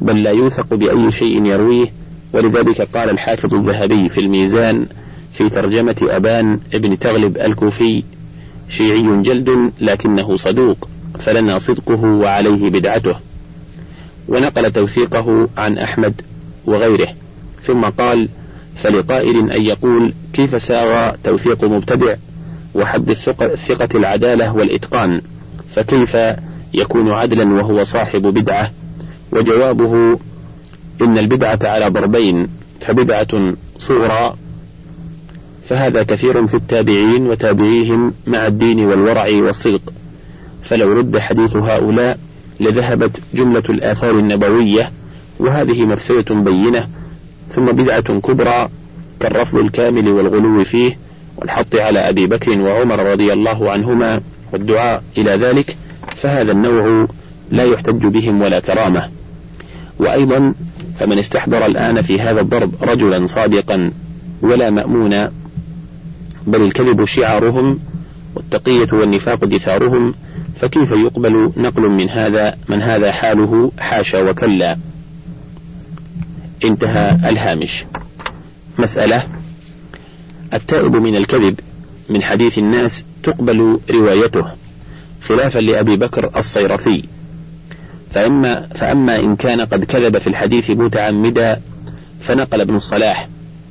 [0.00, 1.92] بل لا يوثق بأي شيء يرويه.
[2.32, 4.86] ولذلك قال الحافظ الذهبي في الميزان
[5.32, 8.02] في ترجمة أبان ابن تغلب الكوفي
[8.68, 10.88] شيعي جلد لكنه صدوق
[11.20, 13.14] فلنا صدقه وعليه بدعته
[14.28, 16.22] ونقل توثيقه عن أحمد
[16.66, 17.08] وغيره.
[17.66, 18.28] ثم قال
[18.76, 22.14] فلقائل أن يقول كيف ساوى توثيق مبتدع
[22.74, 25.20] وحد الثقة العدالة والإتقان؟
[25.74, 26.16] فكيف
[26.74, 28.70] يكون عدلا وهو صاحب بدعة؟
[29.32, 30.18] وجوابه
[31.02, 32.48] إن البدعة على ضربين
[32.80, 34.34] فبدعة صغرى
[35.64, 39.92] فهذا كثير في التابعين وتابعيهم مع الدين والورع والصدق.
[40.64, 42.18] فلو رد حديث هؤلاء
[42.60, 44.92] لذهبت جملة الآثار النبوية
[45.42, 46.88] وهذه مفسدة بينة
[47.54, 48.68] ثم بدعة كبرى
[49.20, 50.98] كالرفض الكامل والغلو فيه
[51.36, 54.20] والحط على أبي بكر وعمر رضي الله عنهما
[54.52, 55.76] والدعاء إلى ذلك
[56.16, 57.06] فهذا النوع
[57.50, 59.08] لا يحتج بهم ولا كرامة.
[59.98, 60.54] وأيضا
[61.00, 63.90] فمن استحضر الآن في هذا الضرب رجلا صادقا
[64.42, 65.32] ولا مأمونا
[66.46, 67.78] بل الكذب شعارهم
[68.34, 70.14] والتقية والنفاق دثارهم
[70.60, 74.76] فكيف يقبل نقل من هذا من هذا حاله حاشا وكلا؟
[76.64, 77.84] انتهى الهامش.
[78.78, 79.26] مسألة
[80.54, 81.60] التائب من الكذب
[82.08, 84.44] من حديث الناس تقبل روايته
[85.22, 87.04] خلافا لأبي بكر الصيرفي
[88.10, 91.60] فأما, فأما إن كان قد كذب في الحديث متعمدا
[92.20, 93.28] فنقل ابن الصلاح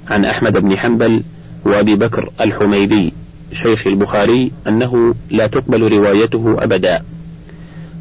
[0.08, 1.24] عن أحمد بن حنبل
[1.66, 3.14] وأبي بكر الحميدي
[3.54, 7.04] شيخ البخاري أنه لا تقبل روايته أبدا.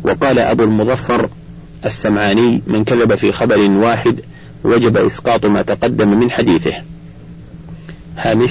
[0.04, 1.28] وقال أبو المظفر
[1.84, 4.20] السمعاني من كذب في خبر واحد
[4.64, 6.72] وجب إسقاط ما تقدم من حديثه.
[8.16, 8.50] هامش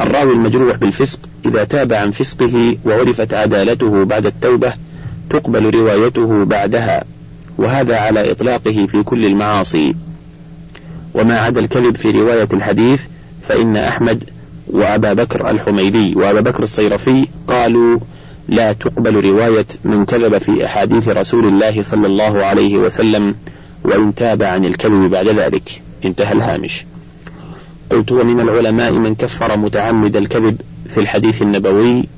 [0.00, 4.72] الراوي المجروح بالفسق إذا تاب عن فسقه وعرفت عدالته بعد التوبة
[5.30, 7.04] تقبل روايته بعدها
[7.58, 9.94] وهذا على إطلاقه في كل المعاصي.
[11.14, 13.00] وما عدا الكذب في رواية الحديث
[13.48, 14.24] فإن أحمد
[14.66, 17.98] وأبا بكر الحميدي وأبا بكر الصيرفي قالوا
[18.48, 23.34] لا تقبل رواية من كذب في أحاديث رسول الله صلى الله عليه وسلم
[23.88, 26.84] وإن تاب عن الكذب بعد ذلك انتهى الهامش.
[27.90, 30.60] قلت ومن العلماء من كفر متعمد الكذب
[30.94, 32.08] في الحديث النبوي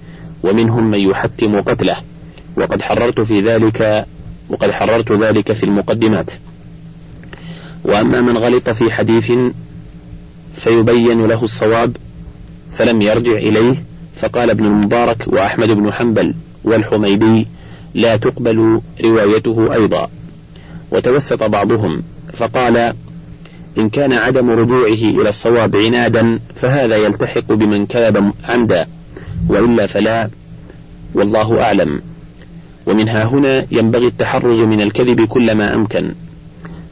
[0.43, 1.97] ومنهم من يحتم قتله.
[2.57, 4.07] وقد حررت في ذلك
[4.49, 6.31] وقد حررت ذلك في المقدمات.
[7.85, 9.33] وأما من غلط في حديث
[10.55, 11.97] فيبين له الصواب
[12.73, 13.83] فلم يرجع إليه
[14.17, 17.47] فقال ابن المبارك وأحمد بن حنبل والحميدي
[17.95, 20.09] لا تقبل روايته أيضا.
[20.91, 22.03] وتوسط بعضهم
[22.35, 22.95] فقال
[23.79, 28.87] إن كان عدم رجوعه إلى الصواب عنادا فهذا يلتحق بمن كذب عمدا
[29.49, 30.31] وإلا فلا
[31.15, 32.03] والله أعلم.
[32.87, 36.11] ومنها هنا ينبغي التحرز من الكذب كلما أمكن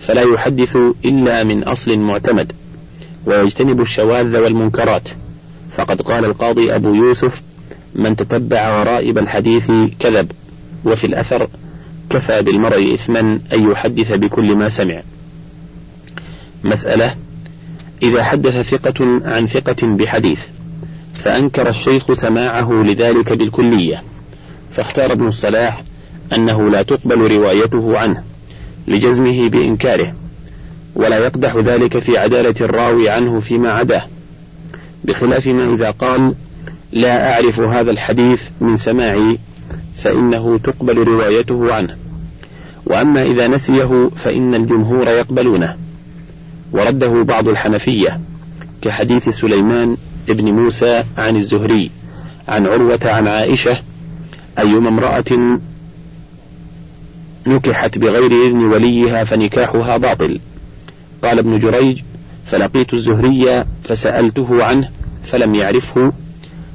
[0.01, 2.53] فلا يحدث إلا من أصل معتمد
[3.27, 5.09] ويجتنب الشواذ والمنكرات.
[5.73, 7.43] فقد قال القاضي أبو يوسف
[7.95, 10.33] من تتبع غرائب الحديث كذب
[10.85, 11.49] وفي الأثر
[12.11, 13.21] كفى بالمرء إثما
[13.55, 15.03] أن يحدث بكل ما سمع.
[16.65, 17.15] مسألة
[18.03, 20.39] إذا حدث ثقة عن ثقة بحديث
[21.25, 24.03] فأنكر الشيخ سماعه لذلك بالكلية.
[24.77, 25.83] فاختار ابن الصلاح
[26.35, 28.23] أنه لا تقبل روايته عنه
[28.89, 30.15] لجزمه بإنكاره
[30.95, 34.03] ولا يقدح ذلك في عدالة الراوي عنه فيما عداه.
[35.05, 36.35] بخلاف ما إذا قال
[36.93, 39.39] لا أعرف هذا الحديث من سماعي
[40.03, 41.97] فإنه تقبل روايته عنه.
[42.87, 45.77] وأما إذا نسيه فإن الجمهور يقبلونه.
[46.73, 48.21] ورده بعض الحنفية
[48.83, 49.97] كحديث سليمان
[50.29, 51.91] ابن موسى عن الزهري
[52.49, 53.77] عن عروة عن عائشة
[54.59, 55.59] أيما امرأة
[57.47, 60.41] نكحت بغير إذن وليها فنكاحها باطل.
[61.23, 62.03] قال ابن جريج
[62.47, 64.91] فلقيت الزهري فسألته عنه
[65.25, 66.13] فلم يعرفه.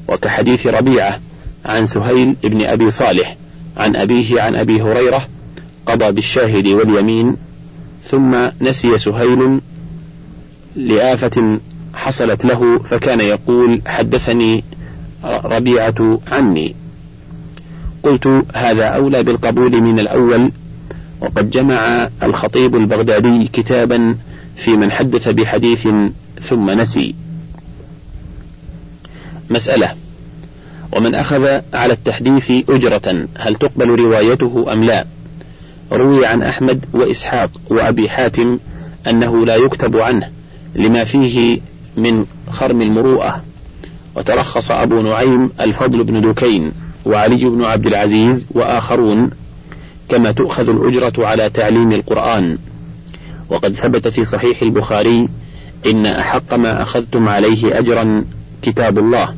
[0.07, 1.19] وكحديث ربيعة
[1.65, 3.37] عن سهيل بن أبي صالح
[3.77, 5.27] عن أبيه عن أبي هريرة
[5.85, 7.35] قضى بالشاهد واليمين
[8.03, 9.59] ثم نسي سهيل
[10.75, 11.59] لآفة
[11.93, 14.63] حصلت له فكان يقول حدثني
[15.23, 16.75] ربيعة عني.
[18.03, 20.51] قلت هذا أولى بالقبول من الأول
[21.21, 24.17] وقد جمع الخطيب البغدادي كتابا
[24.57, 25.87] في من حدث بحديث
[26.49, 27.15] ثم نسي.
[29.49, 30.02] مسألة
[30.95, 35.05] ومن أخذ على التحديث أجرة هل تقبل روايته أم لا؟
[35.91, 38.59] روي عن أحمد وإسحاق وأبي حاتم
[39.07, 40.29] أنه لا يكتب عنه
[40.75, 41.59] لما فيه
[41.97, 43.43] من خرم المروءة.
[44.15, 46.71] وترخص أبو نعيم الفضل بن دكين
[47.05, 49.29] وعلي بن عبد العزيز وآخرون
[50.09, 52.57] كما تؤخذ الأجرة على تعليم القرآن.
[53.49, 55.29] وقد ثبت في صحيح البخاري
[55.85, 58.25] إن أحق ما أخذتم عليه أجرا
[58.61, 59.35] كتاب الله.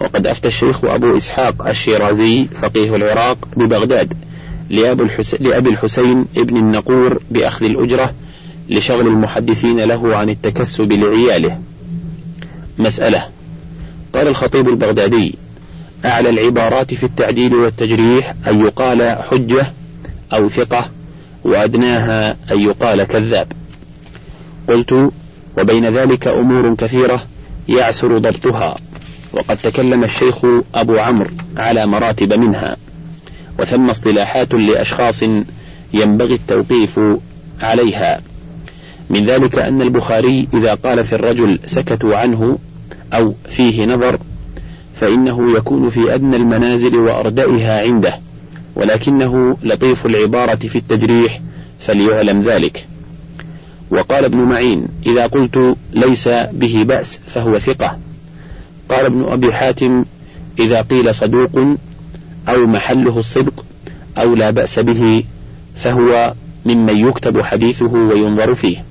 [0.00, 4.14] وقد أفتى الشيخ أبو إسحاق الشيرازي فقيه العراق ببغداد
[5.40, 8.14] لأبي الحسين ابن النقور بأخذ الأجرة
[8.68, 11.58] لشغل المحدثين له عن التكسب لعياله.
[12.78, 13.28] مسألة
[14.14, 15.34] قال الخطيب البغدادي
[16.04, 19.72] أعلى العبارات في التعديل والتجريح أن يقال حجة
[20.32, 20.90] أو ثقة
[21.44, 23.52] وأدناها أن يقال كذاب.
[24.68, 25.10] قلت
[25.58, 27.22] وبين ذلك أمور كثيرة
[27.68, 28.76] يعسر ضبطها.
[29.34, 30.44] وقد تكلم الشيخ
[30.74, 32.76] أبو عمرو على مراتب منها
[33.58, 35.22] وثم اصطلاحات لأشخاص
[35.94, 37.00] ينبغي التوقيف
[37.60, 38.20] عليها.
[39.10, 42.58] من ذلك أن البخاري إذا قال في الرجل سكتوا عنه
[43.12, 44.18] أو فيه نظر
[44.94, 48.18] فإنه يكون في أدنى المنازل وأردئها عنده
[48.76, 51.40] ولكنه لطيف العبارة في التجريح
[51.80, 52.86] فليعلم ذلك.
[53.90, 57.98] وقال ابن معين إذا قلت ليس به بأس فهو ثقة.
[58.94, 60.04] قال ابن أبي حاتم
[60.58, 61.58] إذا قيل صدوق
[62.48, 63.64] أو محله الصدق
[64.18, 65.24] أو لا بأس به
[65.76, 66.34] فهو
[66.66, 68.84] ممن يكتب حديثه وينظر فيه.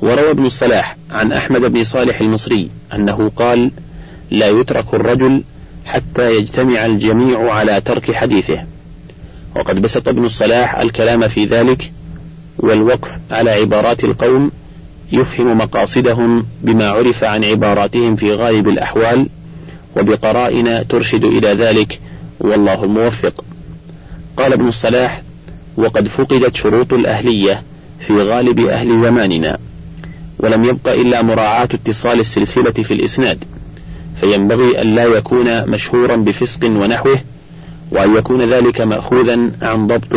[0.00, 3.70] وروى ابن الصلاح عن أحمد بن صالح المصري أنه قال
[4.30, 5.42] لا يترك الرجل
[5.84, 8.64] حتى يجتمع الجميع على ترك حديثه
[9.56, 11.92] وقد بسط ابن الصلاح الكلام في ذلك
[12.58, 14.50] والوقف على عبارات القوم
[15.12, 19.26] يفهم مقاصدهم بما عرف عن عباراتهم في غالب الأحوال
[19.96, 22.00] وبقرائن ترشد إلى ذلك
[22.40, 23.44] والله الموفق
[24.36, 25.22] قال ابن الصلاح
[25.76, 27.62] وقد فقدت شروط الأهلية
[28.00, 29.58] في غالب أهل زماننا
[30.38, 33.44] ولم يبق إلا مراعاة اتصال السلسلة في الإسناد
[34.20, 37.20] فينبغي أن لا يكون مشهورا بفسق ونحوه
[37.90, 40.16] وأن يكون ذلك مأخوذا عن ضبط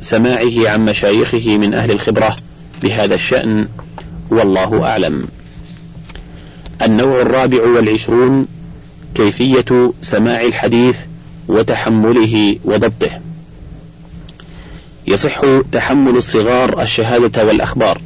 [0.00, 2.36] سماعه عن مشايخه من أهل الخبرة
[2.82, 3.68] بهذا الشأن.
[4.30, 5.26] والله أعلم.
[6.82, 8.46] النوع الرابع والعشرون
[9.14, 10.96] كيفية سماع الحديث
[11.48, 13.10] وتحمله وضبطه.
[15.06, 15.40] يصح
[15.72, 18.00] تحمل الصغار الشهادة والأخبار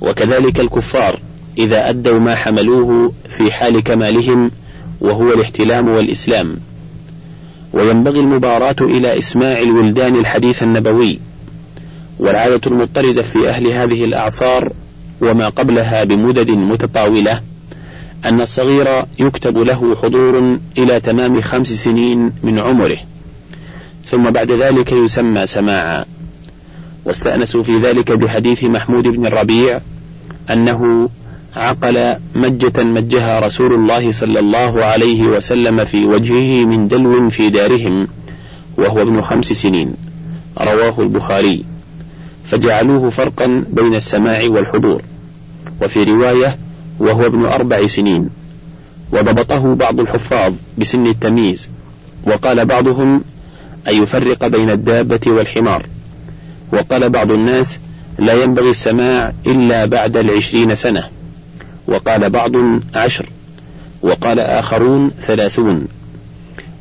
[0.00, 1.18] وكذلك الكفار
[1.58, 4.50] إذا أدوا ما حملوه في حال كمالهم
[5.00, 6.56] وهو الاحتلام والإسلام.
[7.72, 11.18] وينبغي المباراة إلى إسماع الولدان الحديث النبوي.
[12.18, 14.72] والعادة المضطردة في أهل هذه الأعصار
[15.24, 17.40] وما قبلها بمدد متطاولة
[18.24, 22.96] أن الصغير يكتب له حضور إلى تمام خمس سنين من عمره
[24.06, 26.04] ثم بعد ذلك يسمى سماعا.
[27.04, 29.80] واستأنسوا في ذلك بحديث محمود بن الربيع
[30.50, 31.08] أنه
[31.56, 38.08] عقل مجة مجها رسول الله صلى الله عليه وسلم في وجهه من دلو في دارهم
[38.76, 39.94] وهو ابن خمس سنين.
[40.60, 41.64] رواه البخاري.
[42.44, 45.02] فجعلوه فرقا بين السماع والحضور.
[45.84, 46.58] وفي رواية
[46.98, 48.28] وهو ابن أربع سنين
[49.12, 51.68] وضبطه بعض الحفاظ بسن التمييز
[52.26, 53.24] وقال بعضهم
[53.88, 55.86] أن يفرق بين الدابة والحمار؟
[56.72, 57.78] وقال بعض الناس
[58.18, 61.04] لا ينبغي السماع إلا بعد العشرين سنة
[61.86, 62.52] وقال بعض
[62.94, 63.28] عشر
[64.02, 65.86] وقال آخرون ثلاثون.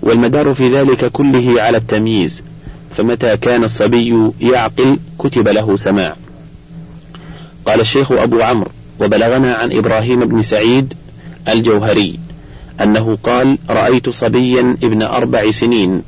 [0.02, 2.42] والمدار في ذلك كله على التمييز
[2.96, 6.16] فمتى كان الصبي يعقل كتب له سماع.
[7.66, 10.94] قال الشيخ أبو عمرو وبلغنا عن إبراهيم بن سعيد
[11.50, 12.20] الجوهري
[12.82, 16.02] أنه قال رأيت صبيا ابن أربع سنين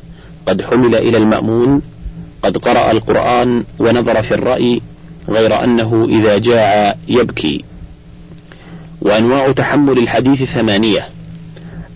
[0.45, 1.81] قد حمل إلى المأمون
[2.43, 4.81] قد قرأ القرآن ونظر في الرأي
[5.29, 7.63] غير أنه إذا جاع يبكي.
[9.01, 11.09] وأنواع تحمل الحديث ثمانية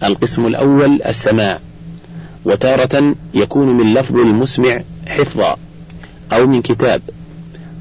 [0.04, 1.60] القسم الأول السماع
[2.46, 5.58] وتارة يكون من لفظ المسمع حفظا
[6.34, 7.02] أو من كتاب.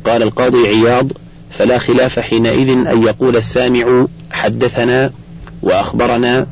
[0.04, 1.12] قال القاضي عياض
[1.50, 5.10] فلا خلاف حينئذ أن يقول السامع حدثنا
[5.62, 6.46] وأخبرنا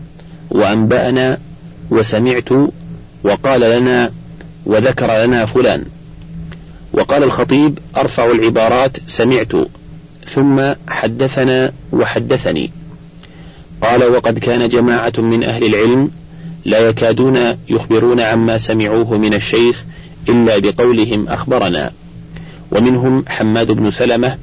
[0.51, 1.39] وأنبأنا
[1.91, 2.49] وسمعت
[3.25, 4.11] وقال لنا
[4.67, 5.85] وذكر لنا فلان.
[6.93, 9.53] وقال الخطيب أرفع العبارات سمعت
[10.27, 12.71] ثم حدثنا وحدثني.
[13.83, 16.11] قال وقد كان جماعة من أهل العلم
[16.65, 19.85] لا يكادون يخبرون عما سمعوه من الشيخ
[20.29, 21.93] إلا بقولهم أخبرنا.
[22.71, 24.39] ومنهم حماد بن سلمة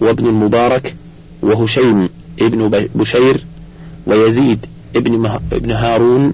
[0.00, 0.94] وابن المبارك
[1.42, 2.08] وهشيم
[2.40, 3.44] ابن بشير
[4.06, 6.32] ويزيد ابن, ابن هارون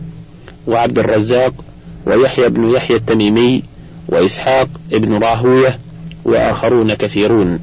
[0.66, 1.64] وعبد الرزاق
[2.06, 3.62] ويحيى بن يحيى التميمي
[4.08, 5.78] وإسحاق ابن راهوية
[6.24, 7.58] وآخرون كثيرون.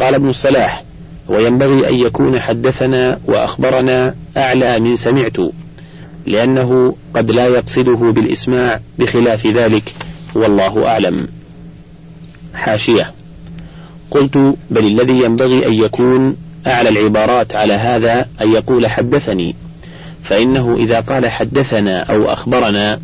[0.00, 0.84] قال ابن الصلاح
[1.28, 5.36] وينبغي أن يكون حدثنا وأخبرنا أعلى من سمعت
[6.26, 9.94] لأنه قد لا يقصده بالإسماع بخلاف ذلك
[10.34, 11.28] والله أعلم.
[12.54, 13.12] حاشية.
[14.10, 19.54] قلت بل الذي ينبغي أن يكون أعلى العبارات على هذا أن يقول حدثني
[20.22, 23.00] فإنه إذا قال حدثنا أو أخبرنا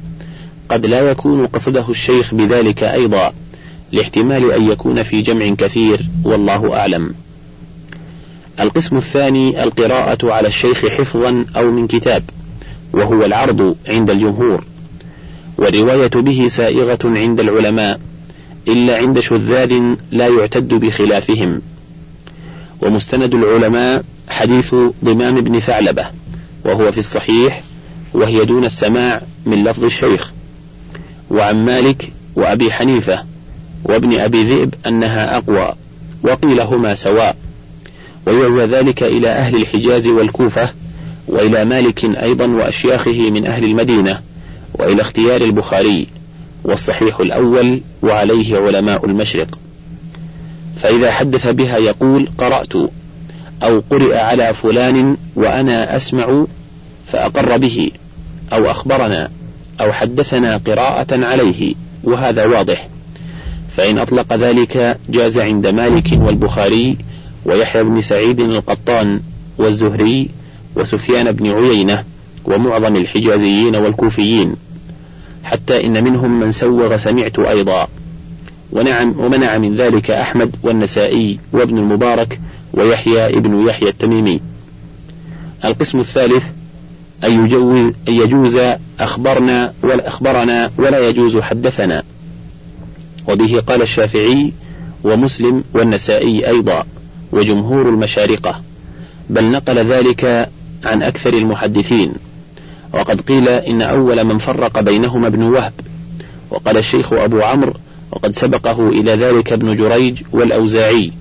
[0.68, 3.32] قد لا يكون قصده الشيخ بذلك أيضا
[3.92, 7.14] لاحتمال أن يكون في جمع كثير والله أعلم.
[8.60, 12.22] القسم الثاني القراءة على الشيخ حفظا أو من كتاب
[12.92, 14.64] وهو العرض عند الجمهور
[15.58, 18.00] والرواية به سائغة عند العلماء.
[18.68, 19.80] إلا عند شذاذ
[20.12, 21.62] لا يعتد بخلافهم.
[22.82, 26.06] ومستند العلماء حديث ضمام بن ثعلبة
[26.64, 27.62] وهو في الصحيح
[28.14, 30.32] وهي دون السماع من لفظ الشيخ.
[31.30, 33.24] وعن مالك وأبي حنيفة
[33.84, 35.72] وابن أبي ذئب أنها أقوى
[36.22, 37.36] وقيل هما سواء.
[38.26, 40.68] ويعزى ذلك إلى أهل الحجاز والكوفة
[41.28, 44.20] وإلى مالك أيضا وأشياخه من أهل المدينة
[44.74, 46.06] وإلى اختيار البخاري.
[46.64, 49.58] والصحيح الأول وعليه علماء المشرق.
[50.76, 52.74] فإذا حدث بها يقول قرأت
[53.62, 56.44] أو قرئ على فلان وأنا أسمع
[57.06, 57.90] فأقر به
[58.52, 59.30] أو أخبرنا
[59.80, 62.88] أو حدثنا قراءة عليه وهذا واضح.
[63.76, 66.96] فإن أطلق ذلك جاز عند مالك والبخاري
[67.44, 69.20] ويحيى بن سعيد القطان
[69.58, 70.28] والزهري
[70.76, 72.04] وسفيان بن عيينة
[72.44, 74.54] ومعظم الحجازيين والكوفيين.
[75.44, 77.88] حتى إن منهم من سوغ سمعت أيضا.
[78.72, 82.40] ونعم ومنع من ذلك أحمد والنسائي وابن المبارك
[82.72, 84.40] ويحيى ابن يحيى التميمي.
[85.64, 86.44] القسم الثالث
[87.24, 87.78] أن يجوز,
[88.08, 88.58] أن يجوز
[89.00, 92.02] أخبرنا ولا أخبرنا ولا يجوز حدثنا.
[93.28, 94.52] وبه قال الشافعي
[95.04, 96.84] ومسلم والنسائي أيضا
[97.32, 98.60] وجمهور المشارقة.
[99.30, 100.48] بل نقل ذلك
[100.84, 102.12] عن أكثر المحدثين.
[102.94, 105.72] وقد قيل إن أول من فرق بينهما ابن وهب.
[106.50, 107.72] وقال الشيخ أبو عمرو
[108.12, 111.12] وقد سبقه إلى ذلك ابن جريج والأوزاعي.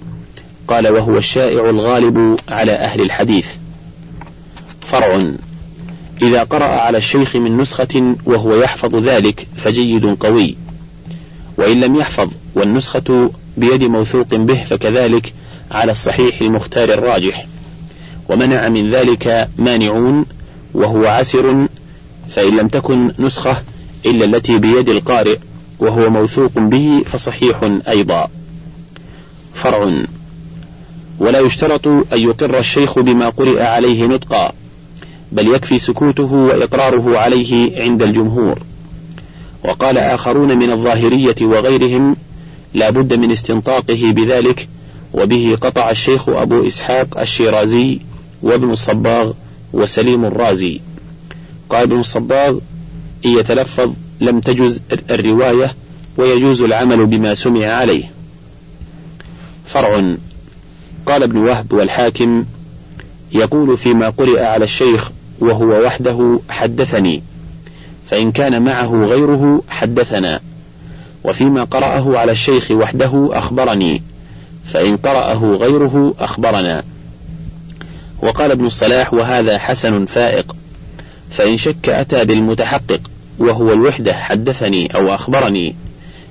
[0.68, 3.48] قال وهو الشائع الغالب على أهل الحديث.
[4.82, 5.22] فرع
[6.22, 10.56] إذا قرأ على الشيخ من نسخة وهو يحفظ ذلك فجيد قوي.
[11.58, 15.34] وإن لم يحفظ والنسخة بيد موثوق به فكذلك
[15.72, 17.46] على الصحيح المختار الراجح.
[18.30, 20.26] ومنع من ذلك مانعون
[20.74, 21.68] وهو عسر
[22.30, 23.64] فإن لم تكن نسخة
[24.06, 25.38] إلا التي بيد القارئ
[25.80, 28.28] وهو موثوق به فصحيح أيضا.
[29.54, 29.94] فرع.
[31.20, 34.52] ولا يشترط أن يقر الشيخ بما قرئ عليه نطقا
[35.32, 38.60] بل يكفي سكوته وإقراره عليه عند الجمهور.
[39.64, 42.16] وقال آخرون من الظاهرية وغيرهم
[42.74, 44.68] لا بد من استنطاقه بذلك
[45.14, 48.00] وبه قطع الشيخ أبو إسحاق الشيرازي
[48.42, 49.32] وابن الصباغ
[49.74, 50.82] وسليم الرازي.
[51.70, 52.58] قال ابن الصباغ
[53.26, 55.74] إن يتلفظ لم تجز الرواية
[56.18, 58.04] ويجوز العمل بما سمع عليه.
[59.66, 60.16] فرع.
[61.06, 62.46] قال ابن وهب والحاكم
[63.32, 67.24] يقول فيما قرئ على الشيخ وهو وحده حدثني.
[68.06, 70.40] فإن كان معه غيره حدثنا.
[71.24, 74.02] وفيما قرأه على الشيخ وحده أخبرني.
[74.66, 76.84] فإن قرأه غيره أخبرنا.
[78.24, 80.56] وقال ابن الصلاح وهذا حسن فائق
[81.32, 83.02] فإن شك أتى بالمتحقق
[83.40, 85.76] وهو الوحدة حدثني أو أخبرني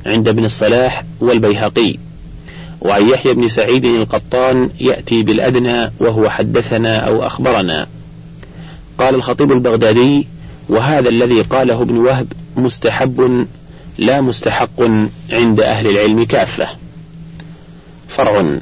[0.06, 1.96] عند ابن الصلاح والبيهقي.
[2.80, 7.86] وعن يحيى بن سعيد القطان يأتي بالأدنى وهو حدثنا أو أخبرنا.
[8.98, 10.26] قال الخطيب البغدادي
[10.68, 13.46] وهذا الذي قاله ابن وهب مستحب
[13.98, 14.82] لا مستحق
[15.30, 16.68] عند أهل العلم كافة.
[18.08, 18.58] فرع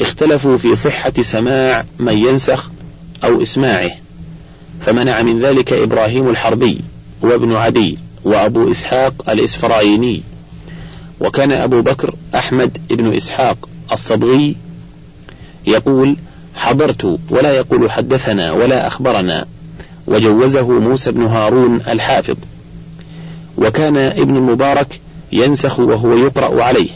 [0.00, 2.70] اختلفوا في صحة سماع من ينسخ
[3.24, 3.90] أو إسماعه
[4.80, 6.80] فمنع من ذلك إبراهيم الحربي
[7.22, 10.22] وابن عدي وأبو إسحاق الإسفرايني
[11.20, 14.56] وكان أبو بكر أحمد بن إسحاق الصبغي
[15.66, 16.16] يقول
[16.54, 19.46] حضرت ولا يقول حدثنا ولا أخبرنا
[20.06, 22.36] وجوزه موسى بن هارون الحافظ
[23.58, 25.00] وكان ابن المبارك
[25.32, 26.90] ينسخ وهو يقرأ عليه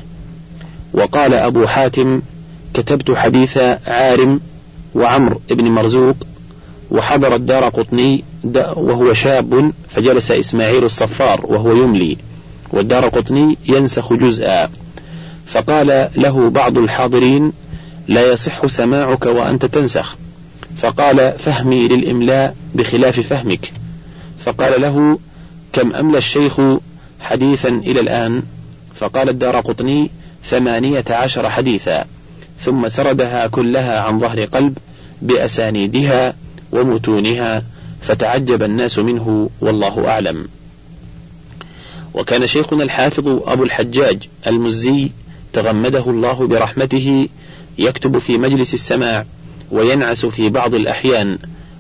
[0.93, 2.23] وقال أبو حاتم
[2.75, 4.41] كتبت حديث عارم
[4.95, 6.17] وعمر بن مرزوق
[6.91, 8.25] وحضر الدار قطني
[8.77, 12.17] وهو شاب فجلس إسماعيل الصفار وهو يملي
[12.73, 14.71] والدار قطني ينسخ جزءا.
[15.47, 17.53] فقال له بعض الحاضرين
[18.09, 20.17] لا يصح سماعك وأنت تنسخ.
[20.77, 23.73] فقال فهمي للإملاء بخلاف فهمك.
[24.45, 25.19] فقال له
[25.73, 26.61] كم أملى الشيخ
[27.21, 28.43] حديثا إلى الآن؟
[28.95, 30.11] فقال الدار قطني
[30.45, 32.05] ثمانية عشر حديثا.
[32.61, 34.79] ثم سردها كلها عن ظهر قلب
[35.23, 36.35] بأسانيدها
[36.73, 37.63] ومتونها
[38.03, 40.49] فتعجب الناس منه والله أعلم.
[42.15, 45.11] وكان شيخنا الحافظ أبو الحجاج المزي
[45.53, 47.29] تغمده الله برحمته
[47.79, 49.25] يكتب في مجلس السماع
[49.71, 51.39] وينعس في بعض الأحيان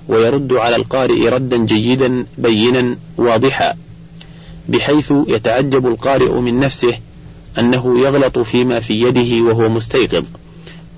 [0.08, 3.74] ويرد على القارئ ردا جيدا بينا واضحا
[4.68, 6.98] بحيث يتعجب القارئ من نفسه
[7.58, 10.24] أنه يغلط فيما في يده وهو مستيقظ.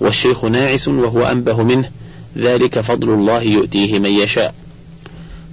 [0.00, 1.90] والشيخ ناعس وهو أنبه منه
[2.36, 4.54] ذلك فضل الله يؤتيه من يشاء.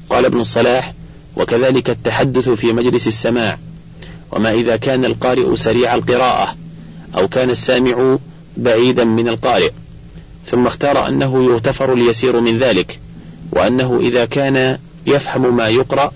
[0.09, 0.93] قال ابن الصلاح
[1.35, 3.57] وكذلك التحدث في مجلس السماع
[4.31, 6.55] وما إذا كان القارئ سريع القراءة
[7.17, 8.17] أو كان السامع
[8.57, 9.71] بعيدا من القارئ.
[10.45, 12.99] ثم اختار أنه يغتفر اليسير من ذلك
[13.51, 14.77] وأنه إذا كان
[15.07, 16.11] يفهم ما يقرأ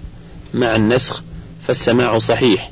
[0.53, 1.23] مع النسخ
[1.67, 2.71] فالسماع صحيح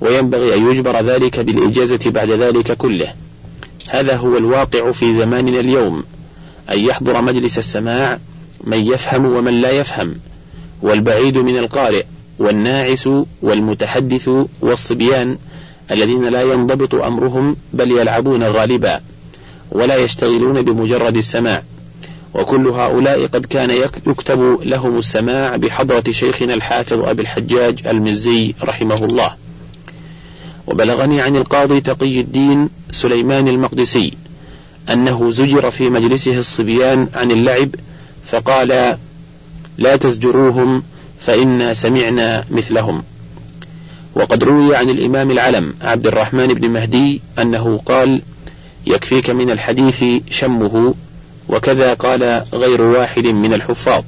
[0.00, 3.14] وينبغي أن يجبر ذلك بالإجازة بعد ذلك كله.
[3.92, 6.04] هذا هو الواقع في زماننا اليوم.
[6.70, 8.18] أن يحضر مجلس السماع
[8.64, 10.14] من يفهم ومن لا يفهم
[10.82, 12.04] والبعيد من القارئ
[12.38, 13.08] والناعس
[13.42, 14.30] والمتحدث
[14.60, 15.36] والصبيان
[15.90, 19.00] الذين لا ينضبط أمرهم بل يلعبون غالبا
[19.70, 21.62] ولا يشتغلون بمجرد السماع.
[22.34, 29.34] وكل هؤلاء قد كان يكتب لهم السماع بحضرة شيخنا الحافظ أبي الحجاج المزي رحمه الله.
[30.66, 34.12] وبلغني عن القاضي تقي الدين سليمان المقدسي
[34.90, 37.68] أنه زجر في مجلسه الصبيان عن اللعب
[38.26, 38.98] فقال
[39.78, 40.82] لا تزجروهم
[41.18, 43.02] فإنا سمعنا مثلهم.
[44.14, 48.22] وقد روي عن الإمام العلم عبد الرحمن بن مهدي أنه قال
[48.86, 50.94] يكفيك من الحديث شمه
[51.48, 54.04] وكذا قال غير واحد من الحفاظ.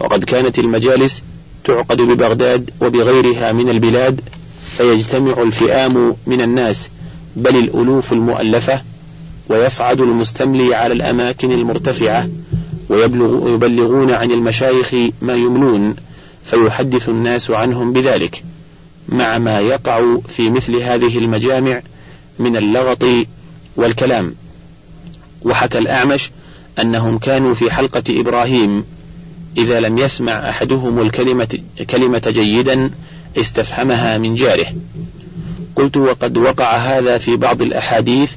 [0.00, 1.22] وقد كانت المجالس
[1.64, 4.20] تعقد ببغداد وبغيرها من البلاد
[4.80, 6.90] فيجتمع الفئام من الناس
[7.36, 8.82] بل الألوف المؤلفة
[9.48, 12.28] ويصعد المستملي على الأماكن المرتفعة
[12.88, 15.96] ويبلغون عن المشايخ ما يملون
[16.44, 18.44] فيحدث الناس عنهم بذلك
[19.08, 21.82] مع ما يقع في مثل هذه المجامع
[22.38, 23.04] من اللغط
[23.76, 24.34] والكلام.
[25.42, 26.30] وحكى الأعمش
[26.80, 28.84] أنهم كانوا في حلقة إبراهيم
[29.56, 31.58] إذا لم يسمع أحدهم الكلمة
[31.90, 32.90] كلمة جيدا
[33.36, 34.66] استفهمها من جاره.
[35.76, 38.32] قلت وقد وقع هذا في بعض الأحاديث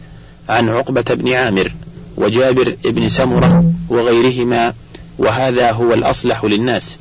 [0.50, 1.72] عن عقبة بن عامر
[2.18, 4.74] وجابر بن سمرة وغيرهما
[5.18, 6.98] وهذا هو الأصلح للناس.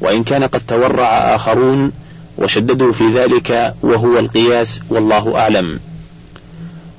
[0.00, 1.92] وإن كان قد تورع آخرون
[2.38, 5.80] وشددوا في ذلك وهو القياس والله أعلم.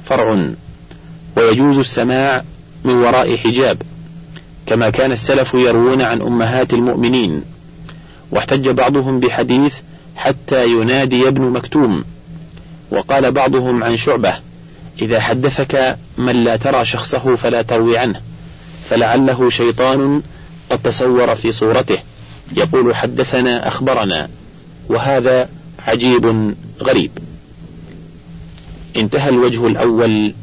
[0.06, 0.50] فرع.
[1.38, 2.44] ويجوز السماع
[2.84, 3.82] من وراء حجاب
[4.66, 7.42] كما كان السلف يروون عن أمهات المؤمنين.
[8.32, 9.76] واحتج بعضهم بحديث
[10.16, 12.04] حتى ينادي ابن مكتوم.
[12.92, 14.34] وقال بعضهم عن شعبة
[15.02, 18.22] إذا حدثك من لا ترى شخصه فلا تروي عنه
[18.90, 20.22] فلعله شيطان
[20.70, 21.98] قد تصور في صورته
[22.58, 24.30] يقول حدثنا أخبرنا
[24.90, 25.50] وهذا
[25.88, 27.12] عجيب غريب.
[28.98, 30.34] انتهى الوجه الأول